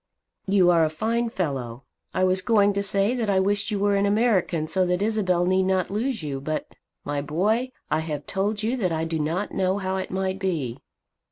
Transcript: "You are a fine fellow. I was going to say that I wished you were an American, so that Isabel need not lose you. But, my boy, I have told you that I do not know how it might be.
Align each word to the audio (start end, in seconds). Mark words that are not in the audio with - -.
"You 0.47 0.71
are 0.71 0.83
a 0.83 0.89
fine 0.89 1.29
fellow. 1.29 1.83
I 2.11 2.23
was 2.23 2.41
going 2.41 2.73
to 2.73 2.81
say 2.81 3.13
that 3.13 3.29
I 3.29 3.39
wished 3.39 3.69
you 3.69 3.77
were 3.77 3.95
an 3.95 4.07
American, 4.07 4.67
so 4.67 4.83
that 4.87 5.03
Isabel 5.03 5.45
need 5.45 5.61
not 5.69 5.91
lose 5.91 6.23
you. 6.23 6.41
But, 6.41 6.65
my 7.05 7.21
boy, 7.21 7.71
I 7.91 7.99
have 7.99 8.25
told 8.25 8.63
you 8.63 8.75
that 8.77 8.91
I 8.91 9.03
do 9.03 9.19
not 9.19 9.51
know 9.53 9.77
how 9.77 9.97
it 9.97 10.09
might 10.09 10.39
be. 10.39 10.79